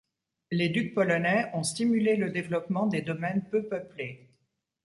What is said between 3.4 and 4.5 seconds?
peu peuplés.